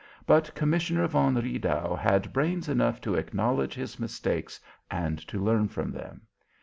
[0.25, 5.91] But Commissioner von Riedau had brains enough to acknowledge his mistakes and to learn from
[5.91, 6.21] them.